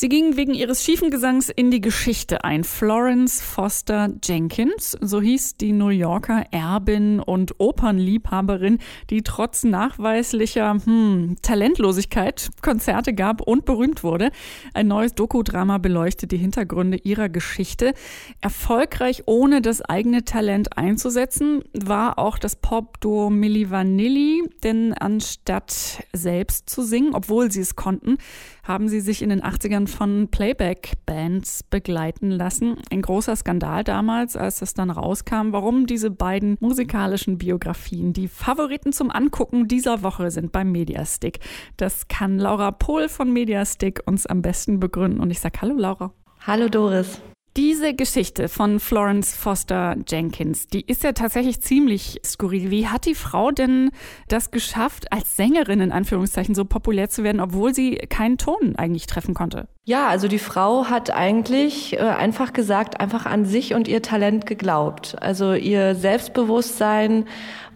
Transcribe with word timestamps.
Sie 0.00 0.08
ging 0.08 0.36
wegen 0.36 0.54
ihres 0.54 0.84
schiefen 0.84 1.10
Gesangs 1.10 1.48
in 1.48 1.72
die 1.72 1.80
Geschichte 1.80 2.44
ein. 2.44 2.62
Florence 2.62 3.40
Foster 3.40 4.14
Jenkins, 4.22 4.96
so 5.00 5.20
hieß 5.20 5.56
die 5.56 5.72
New 5.72 5.88
Yorker 5.88 6.44
Erbin 6.52 7.18
und 7.18 7.58
Opernliebhaberin, 7.58 8.78
die 9.10 9.24
trotz 9.24 9.64
nachweislicher 9.64 10.76
hm, 10.84 11.38
Talentlosigkeit 11.42 12.48
Konzerte 12.62 13.12
gab 13.12 13.40
und 13.40 13.64
berühmt 13.64 14.04
wurde. 14.04 14.30
Ein 14.72 14.86
neues 14.86 15.16
Dokudrama 15.16 15.78
beleuchtet 15.78 16.30
die 16.30 16.36
Hintergründe 16.38 16.98
ihrer 16.98 17.28
Geschichte. 17.28 17.92
Erfolgreich 18.40 19.24
ohne 19.26 19.62
das 19.62 19.82
eigene 19.82 20.24
Talent 20.24 20.78
einzusetzen, 20.78 21.64
war 21.72 22.20
auch 22.20 22.38
das 22.38 22.54
Pop-Duo 22.54 23.30
Milli 23.30 23.68
Vanilli, 23.72 24.44
denn 24.62 24.94
anstatt 24.94 26.04
selbst 26.12 26.70
zu 26.70 26.82
singen, 26.82 27.16
obwohl 27.16 27.50
sie 27.50 27.62
es 27.62 27.74
konnten, 27.74 28.18
haben 28.62 28.88
sie 28.88 29.00
sich 29.00 29.22
in 29.22 29.30
den 29.30 29.42
80ern 29.42 29.87
von 29.88 30.28
Playback-Bands 30.28 31.64
begleiten 31.64 32.30
lassen. 32.30 32.76
Ein 32.90 33.02
großer 33.02 33.34
Skandal 33.34 33.84
damals, 33.84 34.36
als 34.36 34.62
es 34.62 34.74
dann 34.74 34.90
rauskam, 34.90 35.52
warum 35.52 35.86
diese 35.86 36.10
beiden 36.10 36.56
musikalischen 36.60 37.38
Biografien 37.38 38.12
die 38.12 38.28
Favoriten 38.28 38.92
zum 38.92 39.10
Angucken 39.10 39.66
dieser 39.66 40.02
Woche 40.02 40.30
sind 40.30 40.52
beim 40.52 40.70
Mediastick. 40.70 41.40
Das 41.76 42.08
kann 42.08 42.38
Laura 42.38 42.70
Pohl 42.70 43.08
von 43.08 43.32
Mediastick 43.32 44.02
uns 44.06 44.26
am 44.26 44.42
besten 44.42 44.78
begründen. 44.78 45.20
Und 45.20 45.30
ich 45.30 45.40
sage 45.40 45.60
Hallo 45.60 45.74
Laura. 45.76 46.12
Hallo 46.46 46.68
Doris. 46.68 47.20
Diese 47.58 47.92
Geschichte 47.92 48.48
von 48.48 48.78
Florence 48.78 49.34
Foster 49.34 49.96
Jenkins, 50.06 50.68
die 50.68 50.82
ist 50.82 51.02
ja 51.02 51.10
tatsächlich 51.10 51.60
ziemlich 51.60 52.20
skurril. 52.24 52.70
Wie 52.70 52.86
hat 52.86 53.04
die 53.04 53.16
Frau 53.16 53.50
denn 53.50 53.90
das 54.28 54.52
geschafft, 54.52 55.12
als 55.12 55.34
Sängerin 55.34 55.80
in 55.80 55.90
Anführungszeichen 55.90 56.54
so 56.54 56.64
populär 56.64 57.08
zu 57.08 57.24
werden, 57.24 57.40
obwohl 57.40 57.74
sie 57.74 57.96
keinen 57.96 58.38
Ton 58.38 58.76
eigentlich 58.76 59.08
treffen 59.08 59.34
konnte? 59.34 59.66
Ja, 59.82 60.06
also 60.06 60.28
die 60.28 60.38
Frau 60.38 60.84
hat 60.84 61.10
eigentlich 61.10 61.94
äh, 61.94 61.98
einfach 61.98 62.52
gesagt, 62.52 63.00
einfach 63.00 63.26
an 63.26 63.44
sich 63.44 63.74
und 63.74 63.88
ihr 63.88 64.02
Talent 64.02 64.46
geglaubt. 64.46 65.16
Also 65.20 65.52
ihr 65.54 65.96
Selbstbewusstsein 65.96 67.24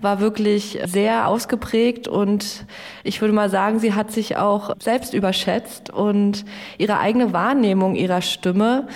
war 0.01 0.21
wirklich 0.21 0.79
sehr 0.85 1.27
ausgeprägt 1.27 2.07
und 2.07 2.67
ich 3.03 3.21
würde 3.21 3.35
mal 3.35 3.51
sagen, 3.51 3.81
sie 3.81 3.95
hat 3.95 4.13
sich 4.13 4.37
auch 4.37 4.77
selbst 4.81 5.13
überschätzt 5.13 5.91
und 5.91 6.45
ihre 6.79 7.01
eigene 7.01 7.33
Wahrnehmung 7.33 7.97
ihrer 7.97 8.23
Stimme 8.23 8.87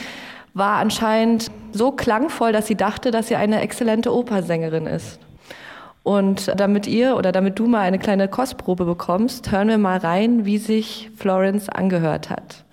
war 0.56 0.78
anscheinend 0.78 1.50
so 1.72 1.92
klangvoll, 1.92 2.50
dass 2.50 2.66
sie 2.66 2.76
dachte, 2.76 3.10
dass 3.10 3.28
sie 3.28 3.36
eine 3.36 3.60
exzellente 3.60 4.12
Opersängerin 4.12 4.86
ist. 4.86 5.20
Und 6.02 6.50
damit 6.58 6.86
ihr 6.86 7.16
oder 7.16 7.30
damit 7.30 7.58
du 7.58 7.66
mal 7.66 7.80
eine 7.80 7.98
kleine 7.98 8.26
Kostprobe 8.26 8.86
bekommst, 8.86 9.52
hören 9.52 9.68
wir 9.68 9.76
mal 9.76 9.98
rein, 9.98 10.46
wie 10.46 10.56
sich 10.56 11.10
Florence 11.14 11.68
angehört 11.68 12.30
hat. 12.30 12.64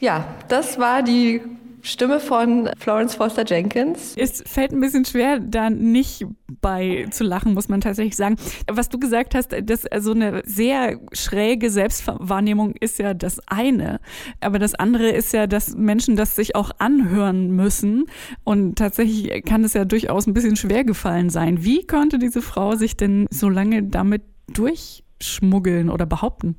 Ja, 0.00 0.36
das 0.48 0.78
war 0.78 1.02
die 1.02 1.40
Stimme 1.82 2.20
von 2.20 2.68
Florence 2.78 3.14
Foster 3.14 3.44
Jenkins. 3.46 4.14
Es 4.16 4.42
fällt 4.46 4.72
ein 4.72 4.80
bisschen 4.80 5.04
schwer, 5.04 5.40
da 5.40 5.70
nicht 5.70 6.26
bei 6.60 7.06
zu 7.10 7.24
lachen, 7.24 7.54
muss 7.54 7.68
man 7.68 7.80
tatsächlich 7.80 8.16
sagen. 8.16 8.36
Was 8.70 8.88
du 8.88 8.98
gesagt 8.98 9.34
hast, 9.34 9.54
dass 9.62 9.86
so 9.98 10.12
eine 10.12 10.42
sehr 10.44 10.98
schräge 11.12 11.70
Selbstwahrnehmung 11.70 12.74
ist 12.80 12.98
ja 12.98 13.14
das 13.14 13.40
eine. 13.46 14.00
Aber 14.40 14.58
das 14.58 14.74
andere 14.74 15.08
ist 15.08 15.32
ja, 15.32 15.46
dass 15.46 15.76
Menschen 15.76 16.16
das 16.16 16.36
sich 16.36 16.56
auch 16.56 16.72
anhören 16.78 17.50
müssen. 17.52 18.06
Und 18.44 18.76
tatsächlich 18.76 19.44
kann 19.44 19.64
es 19.64 19.74
ja 19.74 19.84
durchaus 19.84 20.26
ein 20.26 20.34
bisschen 20.34 20.56
schwer 20.56 20.84
gefallen 20.84 21.30
sein. 21.30 21.64
Wie 21.64 21.86
konnte 21.86 22.18
diese 22.18 22.42
Frau 22.42 22.74
sich 22.74 22.96
denn 22.96 23.26
so 23.30 23.48
lange 23.48 23.84
damit 23.84 24.22
durchschmuggeln 24.48 25.90
oder 25.90 26.06
behaupten? 26.06 26.56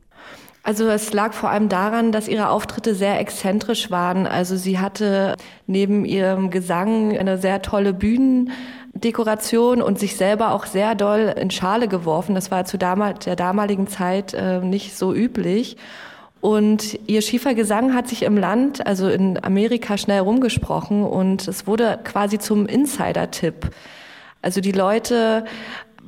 Also 0.63 0.87
es 0.89 1.13
lag 1.13 1.33
vor 1.33 1.49
allem 1.49 1.69
daran, 1.69 2.11
dass 2.11 2.27
ihre 2.27 2.49
Auftritte 2.49 2.93
sehr 2.93 3.19
exzentrisch 3.19 3.89
waren. 3.91 4.27
Also 4.27 4.57
sie 4.57 4.79
hatte 4.79 5.35
neben 5.67 6.05
ihrem 6.05 6.49
Gesang 6.49 7.17
eine 7.17 7.37
sehr 7.37 7.61
tolle 7.61 7.93
Bühnendekoration 7.93 9.81
und 9.81 9.99
sich 9.99 10.17
selber 10.17 10.51
auch 10.53 10.65
sehr 10.65 10.95
doll 10.95 11.33
in 11.39 11.49
Schale 11.49 11.87
geworfen. 11.87 12.35
Das 12.35 12.51
war 12.51 12.65
zu 12.65 12.77
der 12.77 13.15
damaligen 13.35 13.87
Zeit 13.87 14.33
äh, 14.33 14.59
nicht 14.59 14.97
so 14.97 15.13
üblich. 15.13 15.77
Und 16.41 16.99
ihr 17.07 17.21
schiefer 17.21 17.53
Gesang 17.53 17.93
hat 17.93 18.07
sich 18.07 18.23
im 18.23 18.37
Land, 18.37 18.85
also 18.85 19.09
in 19.09 19.43
Amerika, 19.43 19.97
schnell 19.97 20.21
rumgesprochen 20.21 21.03
und 21.03 21.47
es 21.47 21.67
wurde 21.67 21.99
quasi 22.03 22.39
zum 22.39 22.65
Insider-Tipp. 22.65 23.71
Also 24.41 24.61
die 24.61 24.71
Leute 24.71 25.43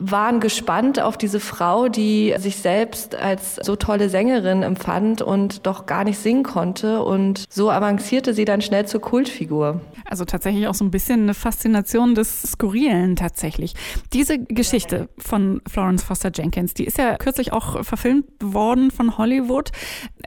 waren 0.04 0.40
gespannt 0.40 1.00
auf 1.00 1.18
diese 1.18 1.40
Frau, 1.40 1.88
die 1.88 2.34
sich 2.38 2.58
selbst 2.58 3.16
als 3.16 3.58
so 3.58 3.76
tolle 3.76 4.10
Sängerin 4.10 4.64
empfand 4.64 5.22
und 5.22 5.66
doch 5.68 5.86
gar 5.86 6.04
nicht 6.04 6.18
singen 6.18 6.44
konnte. 6.44 7.04
Und 7.04 7.46
so 7.50 7.70
avancierte 7.70 8.34
sie 8.34 8.46
dann 8.46 8.62
schnell 8.62 8.88
zur 8.88 9.00
Kultfigur. 9.00 9.82
Also 10.06 10.26
tatsächlich 10.26 10.68
auch 10.68 10.74
so 10.74 10.84
ein 10.84 10.92
bisschen 10.92 11.22
eine 11.22 11.34
Faszination 11.36 12.16
des 12.16 12.42
Skurrilen 12.42 13.16
tatsächlich. 13.16 13.76
Diese 14.12 14.40
Geschichte 14.40 15.08
von 15.18 15.62
Florence 15.68 16.04
Foster 16.04 16.32
Jenkins, 16.34 16.74
die 16.74 16.86
ist 16.86 16.98
ja 16.98 17.16
kürzlich 17.18 17.54
auch 17.54 17.84
verfilmt 17.84 18.26
worden 18.42 18.90
von 18.90 19.18
Hollywood. 19.18 19.72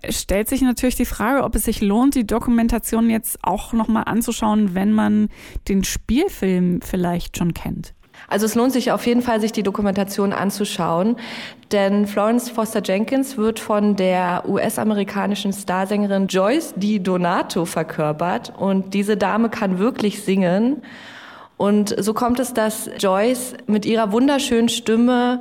Stellt 0.09 0.49
sich 0.49 0.63
natürlich 0.63 0.97
die 0.97 1.05
Frage, 1.05 1.43
ob 1.43 1.57
es 1.57 1.65
sich 1.65 1.81
lohnt, 1.81 2.15
die 2.15 2.27
Dokumentation 2.27 3.11
jetzt 3.11 3.39
auch 3.43 3.73
nochmal 3.73 4.05
anzuschauen, 4.07 4.75
wenn 4.75 4.93
man 4.93 5.29
den 5.69 5.83
Spielfilm 5.83 6.81
vielleicht 6.81 7.39
schon 7.39 7.55
kennt. 7.55 7.95
Also 8.29 8.47
es 8.47 8.55
lohnt 8.55 8.73
sich 8.73 8.93
auf 8.93 9.07
jeden 9.07 9.23
Fall, 9.23 9.41
sich 9.41 9.53
die 9.53 9.63
Dokumentation 9.63 10.33
anzuschauen, 10.33 11.17
denn 11.73 12.07
Florence 12.07 12.51
Foster 12.51 12.83
Jenkins 12.85 13.37
wird 13.37 13.61
von 13.61 13.97
der 13.97 14.45
US-amerikanischen 14.49 15.53
Starsängerin 15.53 16.27
Joyce 16.27 16.75
Di 16.77 17.03
Donato 17.03 17.65
verkörpert 17.65 18.53
und 18.57 18.95
diese 18.95 19.17
Dame 19.17 19.49
kann 19.51 19.79
wirklich 19.79 20.23
singen. 20.23 20.83
Und 21.57 21.95
so 22.03 22.15
kommt 22.15 22.41
es, 22.41 22.53
dass 22.53 22.91
Joyce 22.99 23.55
mit 23.67 23.87
ihrer 23.87 24.13
wunderschönen 24.13 24.69
Stimme 24.69 25.41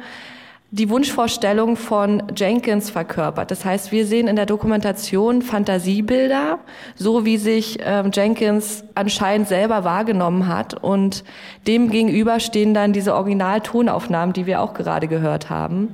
die 0.73 0.89
Wunschvorstellung 0.89 1.77
von 1.77 2.23
Jenkins 2.35 2.89
verkörpert. 2.89 3.51
Das 3.51 3.63
heißt, 3.63 3.91
wir 3.91 4.07
sehen 4.07 4.27
in 4.27 4.35
der 4.35 4.47
Dokumentation 4.47 5.43
Fantasiebilder, 5.43 6.57
so 6.95 7.25
wie 7.25 7.37
sich 7.37 7.77
ähm, 7.81 8.09
Jenkins 8.11 8.83
anscheinend 8.95 9.47
selber 9.47 9.83
wahrgenommen 9.83 10.47
hat. 10.47 10.83
Und 10.83 11.23
dem 11.67 11.91
gegenüber 11.91 12.39
stehen 12.39 12.73
dann 12.73 12.91
diese 12.91 13.13
Originaltonaufnahmen, 13.13 14.33
die 14.33 14.47
wir 14.47 14.61
auch 14.61 14.73
gerade 14.73 15.07
gehört 15.07 15.51
haben. 15.51 15.89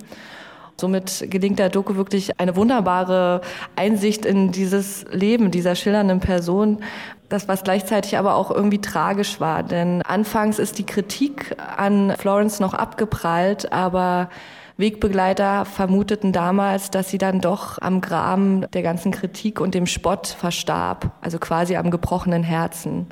Somit 0.78 1.26
gelingt 1.30 1.60
der 1.60 1.68
Doku 1.68 1.98
wirklich 1.98 2.40
eine 2.40 2.56
wunderbare 2.56 3.42
Einsicht 3.76 4.26
in 4.26 4.54
dieses 4.54 5.04
Leben 5.12 5.52
dieser 5.52 5.76
schillernden 5.76 6.22
Person, 6.22 6.78
das 7.28 7.50
was 7.50 7.66
gleichzeitig 7.66 8.18
aber 8.18 8.36
auch 8.36 8.50
irgendwie 8.50 8.80
tragisch 8.80 9.42
war. 9.42 9.62
Denn 9.62 10.04
anfangs 10.04 10.58
ist 10.58 10.80
die 10.80 10.86
Kritik 10.86 11.58
an 11.76 12.14
Florence 12.18 12.62
noch 12.62 12.74
abgeprallt, 12.74 13.74
aber 13.74 14.30
Wegbegleiter 14.80 15.66
vermuteten 15.66 16.32
damals, 16.32 16.90
dass 16.90 17.10
sie 17.10 17.18
dann 17.18 17.42
doch 17.42 17.80
am 17.82 18.00
Graben 18.00 18.66
der 18.72 18.82
ganzen 18.82 19.12
Kritik 19.12 19.60
und 19.60 19.76
dem 19.76 19.86
Spott 19.86 20.28
verstarb, 20.28 21.12
also 21.20 21.38
quasi 21.38 21.76
am 21.76 21.92
gebrochenen 21.92 22.44
Herzen. 22.44 23.08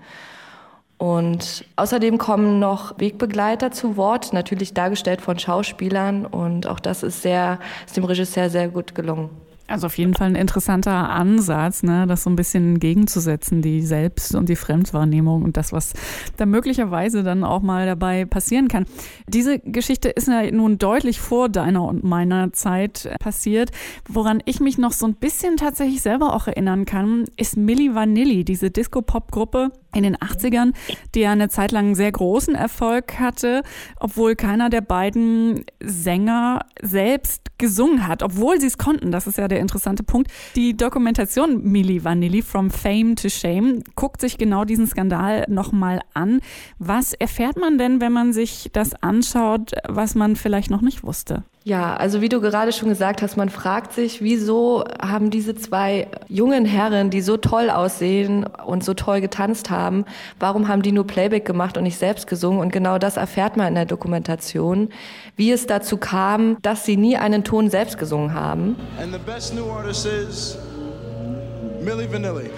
Und 0.98 1.66
außerdem 1.76 2.18
kommen 2.18 2.60
noch 2.60 2.98
Wegbegleiter 3.00 3.72
zu 3.72 3.98
Wort, 3.98 4.32
natürlich 4.32 4.74
dargestellt 4.74 5.20
von 5.20 5.38
Schauspielern. 5.38 6.26
Und 6.26 6.68
auch 6.68 6.80
das 6.80 7.04
ist 7.04 7.22
sehr, 7.22 7.60
ist 7.86 7.98
dem 7.98 8.06
Regisseur 8.06 8.50
sehr 8.50 8.70
gut 8.70 8.96
gelungen. 8.96 9.30
Also 9.68 9.88
auf 9.88 9.98
jeden 9.98 10.14
Fall 10.14 10.28
ein 10.28 10.36
interessanter 10.36 11.10
Ansatz, 11.10 11.84
ne, 11.84 12.06
das 12.08 12.24
so 12.24 12.30
ein 12.30 12.38
bisschen 12.38 12.80
gegenzusetzen, 12.80 13.62
die 13.62 13.82
Selbst- 13.82 14.34
und 14.34 14.48
die 14.48 14.56
Fremdwahrnehmung 14.56 15.44
und 15.44 15.58
das, 15.58 15.74
was 15.74 15.94
da 16.38 16.46
möglicherweise 16.46 17.24
dann 17.24 17.44
auch 17.44 17.62
mal 17.62 17.86
dabei 17.86 18.26
passieren 18.26 18.70
kann. 18.70 18.86
Diese 19.28 19.60
Geschichte 19.60 20.10
ist 20.10 20.30
ja 20.30 20.50
nun 20.52 20.78
deutlich 20.78 21.20
vor 21.20 21.50
deiner 21.50 21.84
und 21.84 22.04
meiner 22.04 22.54
Zeit 22.54 23.10
passiert. 23.20 23.72
Woran 24.08 24.42
ich 24.46 24.62
mich 24.62 24.78
noch 24.78 24.94
so 24.94 25.06
ein 25.06 25.16
bisschen 25.16 25.58
tatsächlich 25.58 26.02
selber 26.02 26.34
auch 26.34 26.48
erinnern 26.48 26.86
kann, 26.86 27.26
ist 27.36 27.58
Milli 27.58 27.94
Vanilli, 27.94 28.46
diese 28.46 28.72
Disco-Pop-Gruppe 28.72 29.72
in 29.94 30.04
den 30.04 30.16
80ern, 30.16 30.74
die 31.16 31.22
ja 31.22 31.32
eine 31.32 31.50
Zeit 31.50 31.72
lang 31.72 31.96
sehr 31.96 32.12
großen 32.12 32.56
Erfolg 32.56 33.20
hatte, 33.20 33.64
obwohl 34.00 34.36
keiner 34.36 34.70
der 34.70 34.82
beiden 34.82 35.66
Sänger 35.82 36.66
selbst 36.82 37.58
gesungen 37.58 38.08
hat, 38.08 38.22
obwohl 38.22 38.60
sie 38.60 38.68
es 38.68 38.78
konnten. 38.78 39.12
Das 39.12 39.28
ist 39.28 39.38
ja 39.38 39.48
der 39.48 39.57
interessante 39.60 40.04
Punkt. 40.04 40.32
Die 40.56 40.76
Dokumentation 40.76 41.64
Milli 41.64 42.04
Vanilli 42.04 42.42
From 42.42 42.70
Fame 42.70 43.16
to 43.16 43.30
Shame 43.30 43.84
guckt 43.96 44.22
sich 44.22 44.38
genau 44.38 44.66
diesen 44.66 44.88
Skandal 44.88 45.46
nochmal 45.48 46.02
an. 46.14 46.42
Was 46.80 47.14
erfährt 47.14 47.58
man 47.58 47.78
denn, 47.78 48.02
wenn 48.02 48.14
man 48.14 48.34
sich 48.34 48.70
das 48.74 48.94
anschaut, 49.02 49.72
was 49.88 50.16
man 50.16 50.36
vielleicht 50.36 50.70
noch 50.70 50.82
nicht 50.82 51.04
wusste? 51.04 51.44
Ja, 51.68 51.98
also 51.98 52.22
wie 52.22 52.30
du 52.30 52.40
gerade 52.40 52.72
schon 52.72 52.88
gesagt 52.88 53.22
hast, 53.22 53.36
man 53.36 53.50
fragt 53.50 53.92
sich, 53.92 54.22
wieso 54.22 54.86
haben 55.02 55.32
diese 55.32 55.54
zwei 55.54 56.08
jungen 56.30 56.64
Herren, 56.64 57.10
die 57.10 57.20
so 57.20 57.36
toll 57.36 57.70
aussehen 57.70 58.46
und 58.46 58.86
so 58.86 58.94
toll 58.94 59.20
getanzt 59.20 59.70
haben, 59.70 60.06
warum 60.40 60.70
haben 60.70 60.82
die 60.82 60.94
nur 60.94 61.06
Playback 61.06 61.44
gemacht 61.44 61.76
und 61.76 61.84
nicht 61.84 61.98
selbst 61.98 62.26
gesungen? 62.26 62.62
Und 62.62 62.72
genau 62.72 63.00
das 63.00 63.18
erfährt 63.18 63.58
man 63.58 63.68
in 63.68 63.76
der 63.76 63.84
Dokumentation, 63.84 64.88
wie 65.36 65.52
es 65.52 65.68
dazu 65.68 65.98
kam, 65.98 66.56
dass 66.62 66.86
sie 66.86 66.96
nie 66.96 67.18
einen 67.18 67.44
Ton 67.44 67.70
selbst 67.70 67.98
gesungen 67.98 68.34
haben. 68.34 68.78
And 68.98 69.12
the 69.12 69.20
best 69.20 69.54
new 69.54 69.70
artist 69.70 70.06
is 70.06 70.58
Milli 71.84 72.10
Vanilli. 72.10 72.50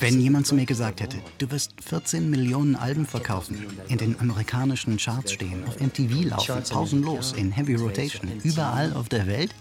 Wenn 0.00 0.20
jemand 0.20 0.46
zu 0.46 0.54
mir 0.54 0.64
gesagt 0.64 1.00
hätte, 1.00 1.18
du 1.38 1.50
wirst 1.50 1.72
14 1.82 2.30
Millionen 2.30 2.76
Alben 2.76 3.06
verkaufen, 3.06 3.66
in 3.88 3.98
den 3.98 4.18
amerikanischen 4.20 4.96
Charts 4.96 5.32
stehen, 5.32 5.64
auf 5.66 5.80
MTV 5.80 6.30
laufen, 6.30 6.62
pausenlos, 6.70 7.32
in 7.32 7.50
Heavy 7.52 7.74
Rotation, 7.74 8.30
überall 8.44 8.92
auf 8.94 9.08
der 9.08 9.26
Welt, 9.26 9.54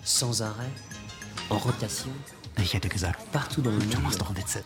ich 2.62 2.74
hätte 2.74 2.90
gesagt, 2.90 3.20
du 3.56 4.00
machst 4.02 4.22
doch 4.22 4.36
Witze. 4.36 4.64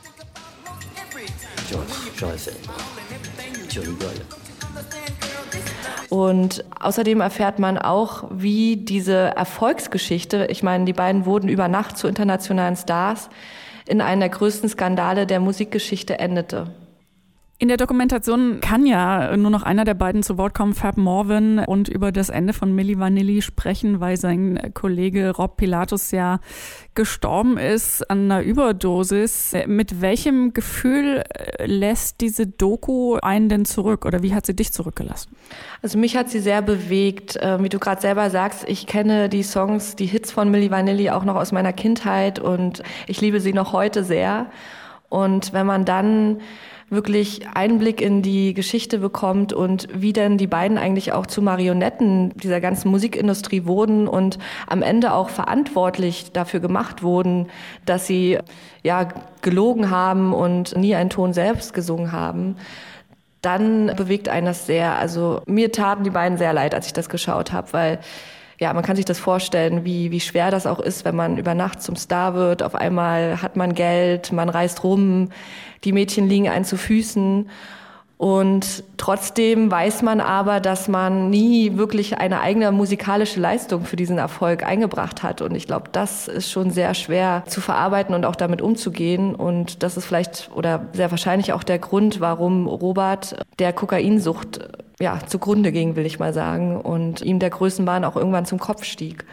Und 6.09 6.65
außerdem 6.79 7.21
erfährt 7.21 7.59
man 7.59 7.77
auch, 7.77 8.25
wie 8.31 8.77
diese 8.77 9.13
Erfolgsgeschichte, 9.13 10.47
ich 10.49 10.61
meine, 10.61 10.85
die 10.85 10.93
beiden 10.93 11.25
wurden 11.25 11.47
über 11.47 11.67
Nacht 11.67 11.97
zu 11.97 12.07
internationalen 12.07 12.75
Stars, 12.75 13.29
in 13.91 13.99
einer 13.99 14.29
der 14.29 14.29
größten 14.29 14.69
Skandale 14.69 15.27
der 15.27 15.41
Musikgeschichte 15.41 16.17
endete. 16.17 16.67
In 17.61 17.67
der 17.67 17.77
Dokumentation 17.77 18.59
kann 18.59 18.87
ja 18.87 19.37
nur 19.37 19.51
noch 19.51 19.61
einer 19.61 19.85
der 19.85 19.93
beiden 19.93 20.23
zu 20.23 20.39
Wort 20.39 20.55
kommen, 20.55 20.73
Fab 20.73 20.97
Morvan, 20.97 21.59
und 21.59 21.89
über 21.89 22.11
das 22.11 22.29
Ende 22.29 22.53
von 22.53 22.73
Milli 22.73 22.97
Vanilli 22.97 23.43
sprechen, 23.43 23.99
weil 23.99 24.17
sein 24.17 24.71
Kollege 24.73 25.29
Rob 25.29 25.57
Pilatus 25.57 26.09
ja 26.09 26.39
gestorben 26.95 27.59
ist 27.59 28.09
an 28.09 28.31
einer 28.31 28.41
Überdosis. 28.41 29.53
Mit 29.67 30.01
welchem 30.01 30.53
Gefühl 30.53 31.21
äh, 31.29 31.67
lässt 31.67 32.21
diese 32.21 32.47
Doku 32.47 33.17
einen 33.17 33.47
denn 33.47 33.65
zurück 33.65 34.05
oder 34.05 34.23
wie 34.23 34.33
hat 34.33 34.47
sie 34.47 34.55
dich 34.55 34.73
zurückgelassen? 34.73 35.35
Also 35.83 35.99
mich 35.99 36.17
hat 36.17 36.31
sie 36.31 36.39
sehr 36.39 36.63
bewegt. 36.63 37.37
Ähm, 37.39 37.63
wie 37.63 37.69
du 37.69 37.77
gerade 37.77 38.01
selber 38.01 38.31
sagst, 38.31 38.67
ich 38.67 38.87
kenne 38.87 39.29
die 39.29 39.43
Songs, 39.43 39.95
die 39.95 40.07
Hits 40.07 40.31
von 40.31 40.49
Milli 40.49 40.71
Vanilli 40.71 41.11
auch 41.11 41.25
noch 41.25 41.35
aus 41.35 41.51
meiner 41.51 41.73
Kindheit 41.73 42.39
und 42.39 42.81
ich 43.05 43.21
liebe 43.21 43.39
sie 43.39 43.53
noch 43.53 43.71
heute 43.71 44.03
sehr. 44.03 44.47
Und 45.11 45.51
wenn 45.51 45.65
man 45.65 45.83
dann 45.85 46.39
wirklich 46.89 47.47
Einblick 47.53 48.01
in 48.01 48.21
die 48.21 48.53
Geschichte 48.53 48.97
bekommt 48.97 49.53
und 49.53 49.87
wie 49.93 50.13
denn 50.13 50.37
die 50.37 50.47
beiden 50.47 50.77
eigentlich 50.77 51.11
auch 51.11 51.27
zu 51.27 51.41
Marionetten 51.41 52.31
dieser 52.37 52.59
ganzen 52.59 52.89
Musikindustrie 52.89 53.65
wurden 53.65 54.07
und 54.07 54.39
am 54.67 54.81
Ende 54.81 55.13
auch 55.13 55.29
verantwortlich 55.29 56.31
dafür 56.31 56.61
gemacht 56.61 57.03
wurden, 57.03 57.47
dass 57.85 58.07
sie 58.07 58.39
ja 58.83 59.09
gelogen 59.41 59.89
haben 59.89 60.33
und 60.33 60.75
nie 60.77 60.95
einen 60.95 61.09
Ton 61.09 61.33
selbst 61.33 61.73
gesungen 61.73 62.11
haben 62.11 62.55
dann 63.41 63.95
bewegt 63.95 64.29
einen 64.29 64.45
das 64.45 64.67
sehr. 64.67 64.97
Also 64.97 65.41
mir 65.47 65.71
taten 65.71 66.03
die 66.03 66.11
beiden 66.11 66.37
sehr 66.37 66.53
leid, 66.53 66.75
als 66.75 66.85
ich 66.85 66.93
das 66.93 67.09
geschaut 67.09 67.51
habe, 67.51 67.73
weil 67.73 67.99
ja, 68.61 68.71
man 68.73 68.83
kann 68.83 68.95
sich 68.95 69.05
das 69.05 69.17
vorstellen, 69.17 69.85
wie, 69.85 70.11
wie 70.11 70.19
schwer 70.19 70.51
das 70.51 70.67
auch 70.67 70.79
ist, 70.79 71.03
wenn 71.03 71.15
man 71.15 71.39
über 71.39 71.55
Nacht 71.55 71.81
zum 71.81 71.95
Star 71.95 72.35
wird. 72.35 72.61
Auf 72.61 72.75
einmal 72.75 73.41
hat 73.41 73.55
man 73.55 73.73
Geld, 73.73 74.31
man 74.31 74.49
reist 74.49 74.83
rum, 74.83 75.29
die 75.83 75.91
Mädchen 75.91 76.29
liegen 76.29 76.47
einen 76.47 76.63
zu 76.63 76.77
Füßen. 76.77 77.49
Und 78.21 78.83
trotzdem 78.97 79.71
weiß 79.71 80.03
man 80.03 80.19
aber, 80.19 80.59
dass 80.59 80.87
man 80.87 81.31
nie 81.31 81.75
wirklich 81.77 82.19
eine 82.19 82.41
eigene 82.41 82.71
musikalische 82.71 83.39
Leistung 83.39 83.83
für 83.83 83.95
diesen 83.95 84.19
Erfolg 84.19 84.63
eingebracht 84.63 85.23
hat. 85.23 85.41
Und 85.41 85.55
ich 85.55 85.65
glaube, 85.65 85.89
das 85.91 86.27
ist 86.27 86.51
schon 86.51 86.69
sehr 86.69 86.93
schwer 86.93 87.41
zu 87.47 87.61
verarbeiten 87.61 88.13
und 88.13 88.23
auch 88.25 88.35
damit 88.35 88.61
umzugehen. 88.61 89.33
Und 89.33 89.81
das 89.81 89.97
ist 89.97 90.05
vielleicht 90.05 90.51
oder 90.53 90.85
sehr 90.93 91.09
wahrscheinlich 91.09 91.51
auch 91.51 91.63
der 91.63 91.79
Grund, 91.79 92.21
warum 92.21 92.67
Robert 92.67 93.43
der 93.57 93.73
Kokainsucht 93.73 94.69
ja, 94.99 95.17
zugrunde 95.25 95.71
ging, 95.71 95.95
will 95.95 96.05
ich 96.05 96.19
mal 96.19 96.31
sagen, 96.31 96.79
und 96.79 97.23
ihm 97.23 97.39
der 97.39 97.49
Größenwahn 97.49 98.05
auch 98.05 98.15
irgendwann 98.15 98.45
zum 98.45 98.59
Kopf 98.59 98.83
stieg. 98.83 99.25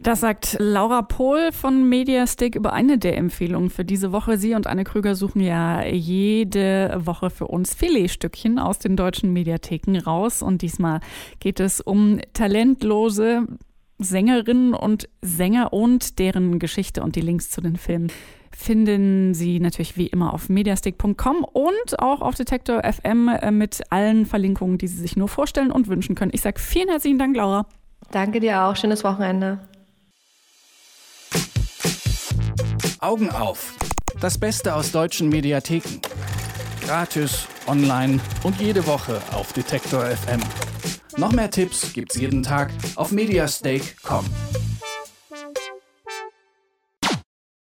Das 0.00 0.20
sagt 0.20 0.56
Laura 0.58 1.02
Pohl 1.02 1.52
von 1.52 1.88
Mediastick 1.88 2.56
über 2.56 2.72
eine 2.72 2.98
der 2.98 3.16
Empfehlungen 3.16 3.70
für 3.70 3.84
diese 3.84 4.10
Woche. 4.10 4.38
Sie 4.38 4.54
und 4.54 4.66
Anne 4.66 4.84
Krüger 4.84 5.14
suchen 5.14 5.40
ja 5.40 5.84
jede 5.84 7.00
Woche 7.04 7.30
für 7.30 7.46
uns 7.46 7.74
Filetstückchen 7.74 8.58
aus 8.58 8.80
den 8.80 8.96
deutschen 8.96 9.32
Mediatheken 9.32 9.98
raus. 10.04 10.42
Und 10.42 10.62
diesmal 10.62 11.00
geht 11.38 11.60
es 11.60 11.80
um 11.80 12.20
talentlose 12.32 13.46
Sängerinnen 13.98 14.74
und 14.74 15.08
Sänger 15.22 15.72
und 15.72 16.18
deren 16.18 16.58
Geschichte 16.58 17.02
und 17.02 17.14
die 17.14 17.20
Links 17.20 17.50
zu 17.50 17.60
den 17.60 17.76
Filmen 17.76 18.10
finden 18.56 19.34
Sie 19.34 19.58
natürlich 19.58 19.96
wie 19.96 20.06
immer 20.06 20.32
auf 20.32 20.48
mediastick.com 20.48 21.44
und 21.44 21.98
auch 21.98 22.20
auf 22.20 22.34
Detektor 22.36 22.82
FM 22.84 23.28
äh, 23.28 23.50
mit 23.50 23.82
allen 23.90 24.26
Verlinkungen, 24.26 24.78
die 24.78 24.86
Sie 24.86 25.00
sich 25.00 25.16
nur 25.16 25.28
vorstellen 25.28 25.72
und 25.72 25.88
wünschen 25.88 26.14
können. 26.14 26.30
Ich 26.32 26.42
sage 26.42 26.60
vielen 26.60 26.88
herzlichen 26.88 27.18
Dank, 27.18 27.36
Laura. 27.36 27.66
Danke 28.10 28.40
dir 28.40 28.62
auch. 28.62 28.76
Schönes 28.76 29.02
Wochenende. 29.02 29.58
Augen 33.04 33.28
auf. 33.28 33.74
Das 34.18 34.38
Beste 34.38 34.74
aus 34.74 34.90
deutschen 34.90 35.28
Mediatheken. 35.28 36.00
Gratis, 36.86 37.46
online 37.66 38.18
und 38.44 38.58
jede 38.58 38.86
Woche 38.86 39.20
auf 39.30 39.52
Detektor 39.52 40.06
FM. 40.06 40.40
Noch 41.18 41.32
mehr 41.32 41.50
Tipps 41.50 41.92
gibt's 41.92 42.16
jeden 42.16 42.42
Tag 42.42 42.70
auf 42.96 43.12
mediastake.com. 43.12 44.24